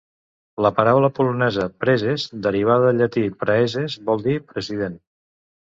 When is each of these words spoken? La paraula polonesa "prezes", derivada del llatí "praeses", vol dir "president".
La 0.65 0.69
paraula 0.79 1.09
polonesa 1.19 1.65
"prezes", 1.83 2.25
derivada 2.47 2.89
del 2.89 3.03
llatí 3.05 3.27
"praeses", 3.45 4.01
vol 4.11 4.27
dir 4.27 4.43
"president". 4.51 5.01